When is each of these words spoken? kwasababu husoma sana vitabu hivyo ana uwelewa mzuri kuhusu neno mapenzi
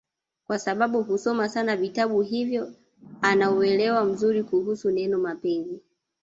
kwasababu 0.47 1.03
husoma 1.03 1.49
sana 1.49 1.77
vitabu 1.77 2.21
hivyo 2.21 2.73
ana 3.21 3.51
uwelewa 3.51 4.05
mzuri 4.05 4.43
kuhusu 4.43 4.91
neno 4.91 5.17
mapenzi 5.17 5.79